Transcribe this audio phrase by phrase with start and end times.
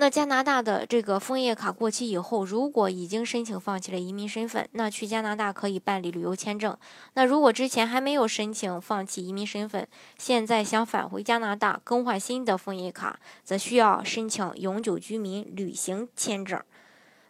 [0.00, 6.74] 那加拿大的这个枫叶卡过期以后，如果已经申请放弃了移民身份，那去加拿大可以办理旅游签证。
[7.12, 16.58] 那如果之前还没有申请放弃移民身份，现在想返回加拿大更换新的枫叶卡，则需要申请永久居民旅行签证。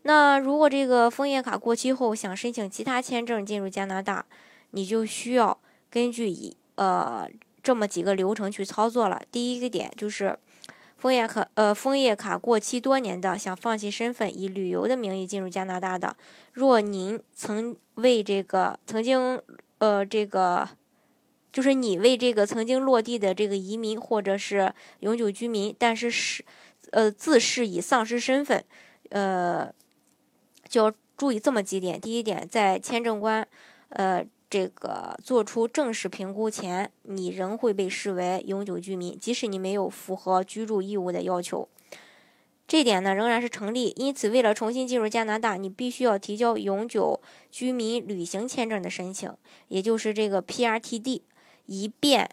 [0.03, 4.25] 那如果这个枫叶卡过期后想申请其他签证进入加拿大，
[4.71, 5.59] 你就需要
[5.91, 7.29] 根据以呃
[7.65, 9.21] 这么几个流程去操作了。
[9.33, 10.39] 第一个点就是。
[11.01, 16.15] 枫叶卡呃，枫叶卡过期多年的，想放弃身份，以旅游的名义进入加拿大的，
[16.53, 19.41] 若您曾为这个曾经
[19.79, 20.69] 呃这个，
[21.51, 26.45] 就是你为这个曾经落地的这个移民或者是永久居民，但是是
[26.91, 28.63] 呃自视已丧失身份，
[29.09, 29.73] 呃，
[30.69, 31.99] 就要注意这么几点。
[31.99, 33.49] 第一点，在签证官
[33.89, 34.23] 呃。
[34.51, 41.69] 这个做出正式评估前，你仍会被视为永久居民，即使你没有符合居住义务的要求，
[42.67, 43.95] 这点呢仍然是成立。
[43.97, 47.21] 因此，为了重新进入加拿大，你必须要提交永久
[47.53, 49.33] 居民旅行签证的申请，
[49.69, 51.23] 也就是这个 PRTD，
[51.67, 52.29] 以便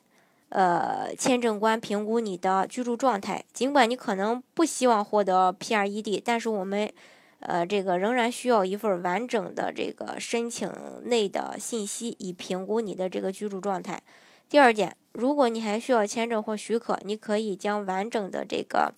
[0.50, 3.46] 呃签证官评估你的居住状态。
[3.54, 6.92] 尽管你可能不希望获得 PRED，但是我们。
[7.40, 10.72] 呃，这个仍然需要一份完整的这个申请
[11.04, 14.02] 内的信息，以评估你的这个居住状态。
[14.50, 18.92] 第二点，如果你还需要签证或许可，你可以将完整的这个，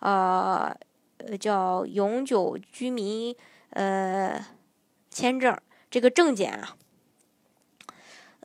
[0.00, 0.76] 呃，
[1.38, 3.34] 叫永久居民
[3.70, 4.44] 呃
[5.08, 5.56] 签证
[5.88, 6.76] 这个证件啊，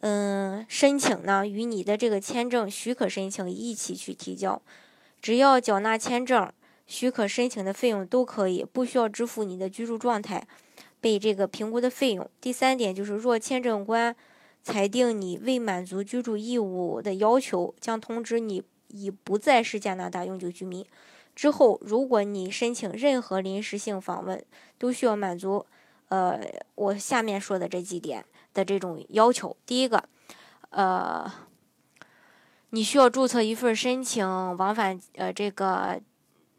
[0.02, 4.62] 嗯，申请呢与你的这个签证许可申请一起去提交，
[5.20, 6.52] 只要缴纳签证。
[6.92, 10.46] 许可申请的费用都可以，不需要支付你的居住状态
[11.00, 12.30] 被这个评估的费用。
[12.42, 14.14] 第三点就是，若签证官
[14.62, 20.86] 裁定你未满足居住义务的要求，将通知你已不再是加拿大永久居民。
[21.34, 24.44] 之后，如果你申请任何临时性访问，
[24.78, 25.66] 都需要满足
[26.10, 26.42] 呃
[26.76, 29.56] 我下面说的这几点的这种要求。
[29.66, 30.04] 第一个，
[30.72, 31.32] 呃，
[32.72, 34.28] 你需要注册一份申请
[34.58, 36.02] 往返呃这个。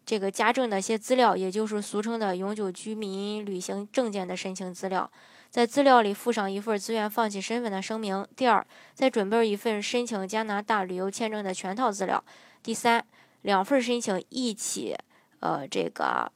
[0.04, 5.10] 这个家政的一些资料，也就是俗称的永久居民旅行证件的申请资料，
[5.48, 8.26] 在资料里附上一份自愿放弃身份的声明。
[8.34, 12.22] 第二，再准备一份申请加拿大旅游签证的全套资料。
[12.62, 13.04] 第三，
[13.42, 14.96] 两份申请一起，
[15.40, 16.30] 呃，这个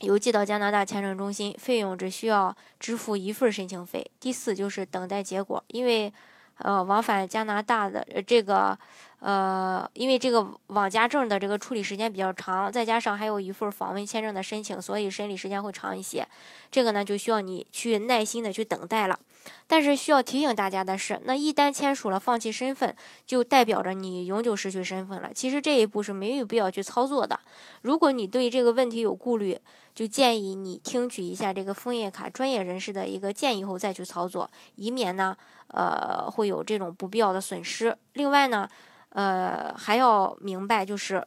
[0.00, 4.10] 邮寄到加拿大签证中心，费用只需要支付一份申请费。
[4.20, 6.12] 第四，就是等待结果，因为。
[6.60, 8.78] 呃，往返加拿大的这个，
[9.18, 16.26] 呃，因为这个网加证的这个处理时间比较长，再加上还有一份访问签证的申请，所以审理时间会长一些。
[16.70, 19.18] 这个呢，就需要你去耐心的去等待了。
[19.66, 22.94] 但是需要提醒大家的是，那一旦签署了放弃身份，
[23.26, 25.30] 就代表着你永久失去身份了。
[25.32, 27.40] 其实这一步是没有必要去操作的。
[27.82, 29.58] 如果你对这个问题有顾虑，
[29.94, 35.36] 就建议你听取一下这个枫叶卡专业人士的一个建议后再去操作，以免呢。
[35.68, 37.98] 呃，会有这种不必要的损失。
[38.12, 38.68] 另外呢，
[39.16, 41.26] 呃，还要明白，就是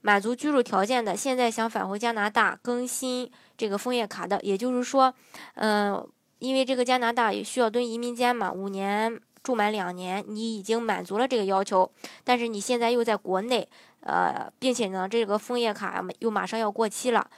[0.00, 5.14] 满足居住条件的，现在想返回加拿大更新这个枫叶卡的，也就是说，
[5.54, 6.04] 嗯，
[6.40, 11.88] 因为这个加拿大也需要蹲移民监嘛，五年住满两年，你已经满足了这个要求，
[12.24, 13.68] 但是你现在又在国内，
[14.00, 17.30] 呃，并且呢，这个枫叶卡又马上要过期了，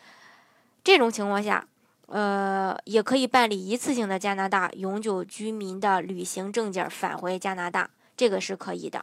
[0.83, 1.67] 这种情况下。
[2.07, 9.03] 呃，也可以办理一次性的加拿大永久居民的旅行证件返回加拿大，这个是可以的。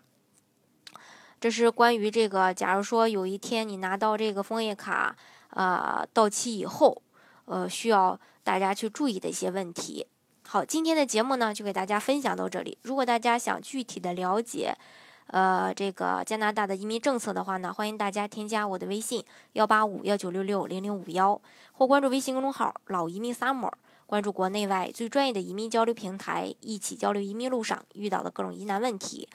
[1.41, 5.15] 这是关于这个，假如说有一天你拿到这个枫叶卡，
[5.49, 7.01] 呃，到期以后，
[7.45, 10.05] 呃，需要大家去注意的一些问题。
[10.47, 12.77] 好，今天的节目呢，就给大家分享到这里。
[12.83, 14.77] 如果大家想具体的了解，
[15.25, 23.71] 呃，这个加拿大的移民政策的话呢，欢迎大家添加我的微信幺八五幺九六六零零五幺，或关注微信公众号“老移民 summer”，
[24.05, 29.27] 关注国内外最专业的移民交流平台，一起交流移民路上遇到的各种疑难问题，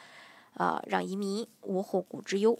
[0.57, 2.59] 啊，让移民无后顾之忧。